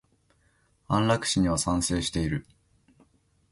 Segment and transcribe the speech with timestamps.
[0.87, 2.43] 安楽死には賛成している。